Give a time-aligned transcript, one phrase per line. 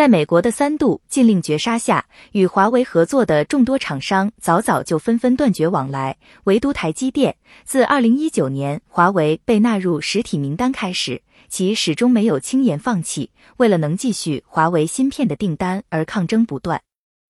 [0.00, 16.80] 在美国的三度禁令绝杀下，与华为合作的众多厂商早早就纷纷断绝往来，唯独台积电，自二零一九年华为被纳入实体名单开始，其始终没有轻言放弃，为了能继续华为芯片的订单而抗争不断。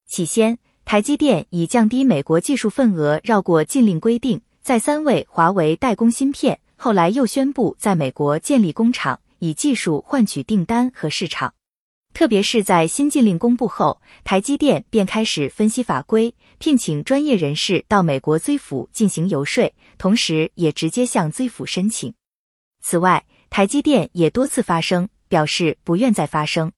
[0.07, 11.53] 起先，台积电以降低美国技术份额绕过禁令规定，再三为华为代工芯片，后来又宣布在美国建立工厂，以技术换取订单和市场。
[12.13, 22.13] 特别是在新禁令公布后，台积电便开始分析法规，聘请专业人士到美国追府进行游说，同时也直接向追府申请。
[22.83, 26.73] 此外，台积电也多次发声，表示不愿再发声。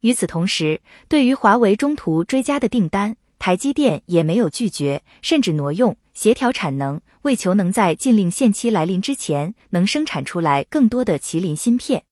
[0.00, 12.04] 与此同时，对于华为中途追加的订单，台积电也没有拒绝，甚至挪用、协调产能，为求能在禁令限期来临之前能生产出来更多的麒麟芯片。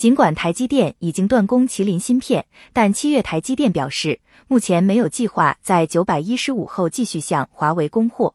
[0.00, 4.18] 尽管台积电已经断供麒麟芯片，但七月台积电表示，
[4.48, 8.34] 目前没有计划在九百一十五后继续向华为供货。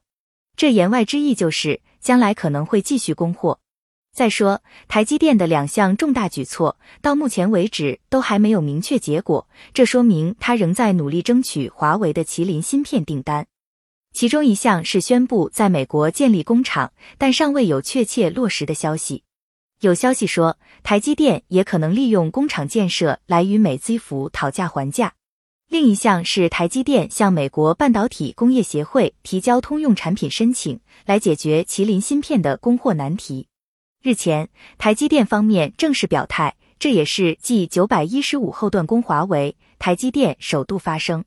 [0.55, 3.59] 这言外之意就是将来可能会继续供货。
[4.13, 13.47] 再说，台积电的两项重大举措到目前为止都还没有明确结果，这说明他仍在努力争取华为的麒麟芯片订单。
[14.13, 19.23] 其中一项是宣布在美国建立工厂，但尚未有确切落实的消息。
[19.81, 25.13] 有消息说，台积电也可能利用工厂建设来与美资府讨价还价。
[25.67, 33.47] 另一项是台积电向美国半导体工业协会提交通用产品申请，来解决麒麟芯片的供货难题。
[34.01, 41.25] 日前，台积电方面正式表态，这也是继九百一十五后断供华为，台积电首度发声。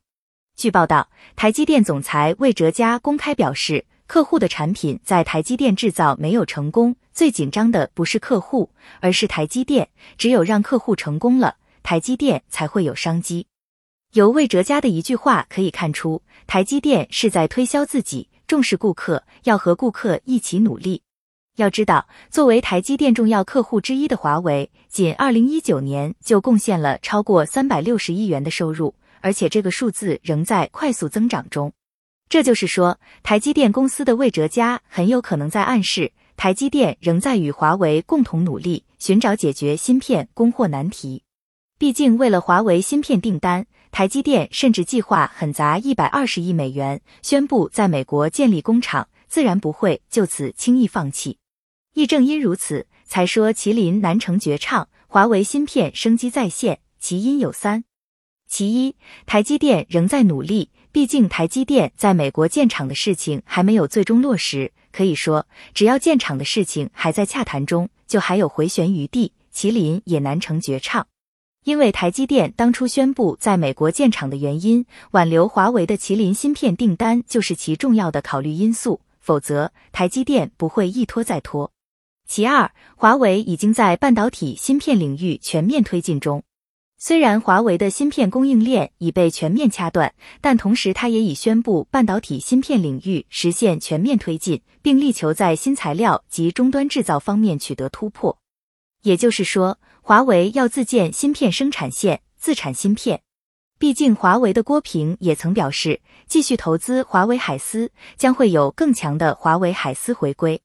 [0.55, 3.85] 据报道，台积电总裁魏哲嘉公开表示。
[4.09, 8.71] 客户的产品在台积电制造没有成功，最紧张的不是客户，
[9.01, 9.87] 而是台积电。
[10.17, 13.45] 只有让客户成功了，台积电才会有商机。
[14.13, 21.03] 由魏哲家的一句话可以看出，台积电是在推销自己，重视顾客，要和顾客一起努力。
[21.57, 31.71] 要知道，作为台积电重要客户之一的华为，仅二零一九年就贡献了超过三百六十亿元的收入，而且这个数字仍在快速增长中。
[32.29, 41.23] 这就是说，台积电公司的魏哲家很有可能在暗示，台积电仍在与华为共同努力，寻找解决芯片供货难题。
[41.79, 51.39] 毕竟，为了华为芯片订单，台积电甚至计划狠砸一百二十亿美元，宣布在美国建立工厂，自然不会就此轻易放弃。
[51.95, 56.81] 亦正因如此，才说麒麟难成绝唱，华为芯片生机再现。
[56.99, 57.85] 其因有三：
[58.47, 58.95] 其一，
[59.25, 60.69] 台积电仍在努力。
[60.91, 69.33] 毕竟，台积电在美国建厂的事情还没有最终落实，可以说，只要建厂的事情还在洽谈中，就还有回旋余地。
[69.53, 71.05] 麒麟也难成绝唱，
[71.65, 81.71] 因为台积电当初宣布在美国建厂的原因，挽留华为的麒麟芯片订单就是其重要的考虑因素，否则台积电不会一拖再拖。
[82.25, 86.43] 其二，华为已经在半导体芯片领域全面推进中。
[87.01, 98.37] 虽然华为的芯片供应链已被全面掐断，但同时它也已宣布半导体芯片领域实现全面推进，并力求在新材料及终端制造方面取得突破。
[99.03, 103.21] 也就是说，华为要自建芯片生产线，自产芯片。
[103.77, 110.61] 毕竟，华为的郭平也曾表示，继续投资华为海思，将会有更强的华为海思回归。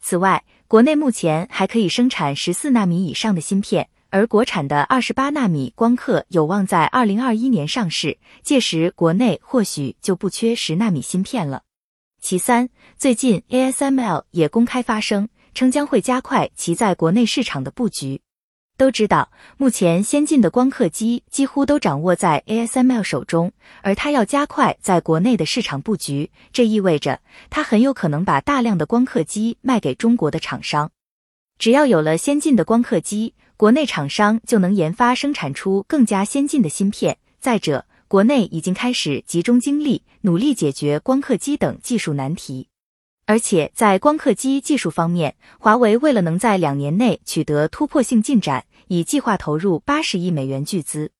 [0.00, 3.88] 此外，国内目前还可以生产十四纳米以上的芯片。
[4.12, 11.62] 而国产的二十八纳米光刻有望在二零二一年上市，届时国内或许就不缺十纳米芯片了。
[12.20, 12.68] 其三，
[12.98, 18.20] 最近 ASML 也公开发声，称将会加快其在国内市场的布局。
[18.76, 27.18] 都知道，目前先进的光刻机几乎都掌握在 ASML 手中，而它要加快在国内的市场布局，这意味着
[27.48, 30.90] 它很有可能把大量的光刻机卖给中国的厂商。
[31.58, 37.18] 只要有了先进的光刻机，国内厂商就能研发生产出更加先进的芯片。
[37.38, 42.66] 再者，国内已经开始集中精力努力解决光刻机等技术难题。
[43.24, 51.12] 而且在光刻机技术方面，华为为了能在两年内取得突破性进展，已计划投入八十亿美元巨资。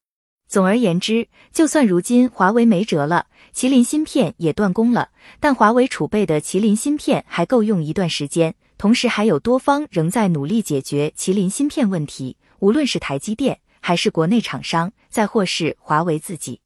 [0.49, 8.55] 总而言之，就算如今华为没辙了，麒麟芯片也断供了，但华为储备的麒麟芯片还够用一段时间。
[8.79, 16.61] 同时，还有多方仍在努力解决麒麟芯片问题，无论是台积电，还是国内厂商，再或是华为自己。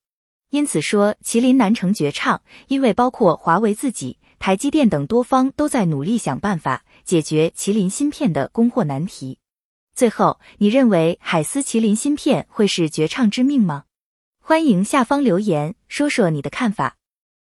[0.51, 9.39] 因此说，麒麟难成绝唱，因为包括华为自己、台积电等多方都在努力想办法解决麒麟芯片的供货难题。
[9.95, 13.86] 最后，你认为海思麒麟芯片会是绝唱之命吗？
[14.49, 16.95] 欢迎下方留言说说你的看法。